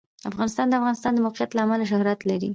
افغانستان 0.29 0.65
د 0.67 0.71
د 0.73 0.77
افغانستان 0.79 1.11
د 1.13 1.19
موقعیت 1.25 1.51
له 1.53 1.61
امله 1.65 1.85
شهرت 1.91 2.19
لري. 2.29 2.49